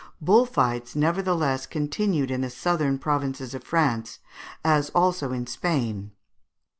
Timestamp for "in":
2.31-2.41, 5.31-5.45